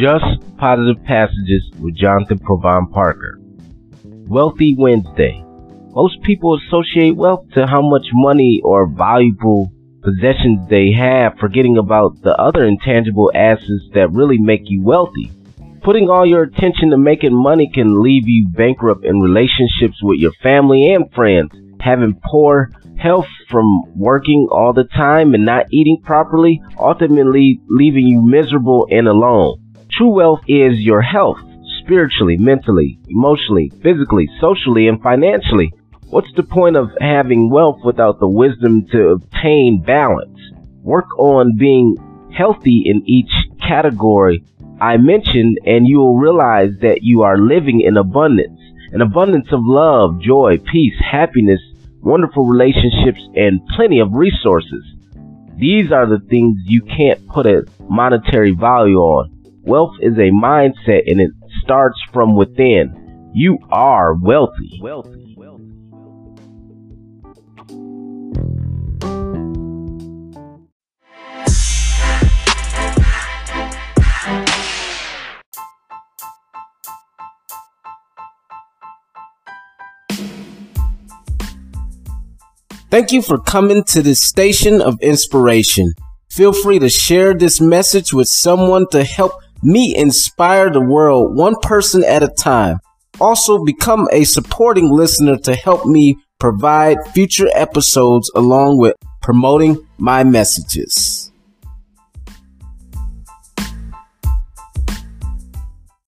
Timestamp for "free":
86.52-86.78